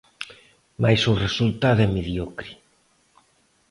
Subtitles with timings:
[0.81, 2.51] Mais o resultado é mediocre.